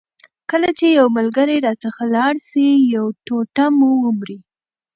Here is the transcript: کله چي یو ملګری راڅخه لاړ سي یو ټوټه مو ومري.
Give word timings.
کله 0.49 0.69
چي 0.79 0.87
یو 0.99 1.07
ملګری 1.17 1.57
راڅخه 1.65 2.05
لاړ 2.15 2.33
سي 2.49 2.65
یو 2.95 3.05
ټوټه 3.25 3.65
مو 3.77 3.91
ومري. 4.03 4.39